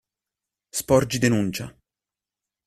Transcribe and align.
Sporgi 0.79 1.21
denuncia 1.21 1.69